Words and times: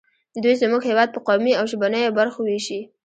دوی 0.43 0.55
زموږ 0.61 0.81
هېواد 0.89 1.09
په 1.13 1.19
قومي 1.27 1.53
او 1.59 1.63
ژبنیو 1.71 2.15
برخو 2.19 2.39
ویشي 2.43 2.79